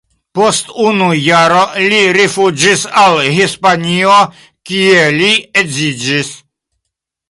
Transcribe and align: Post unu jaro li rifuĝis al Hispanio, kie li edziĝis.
Post 0.37 0.69
unu 0.85 1.09
jaro 1.25 1.59
li 1.91 1.99
rifuĝis 2.19 2.87
al 3.05 3.23
Hispanio, 3.37 4.19
kie 4.73 5.07
li 5.23 5.33
edziĝis. 5.65 6.39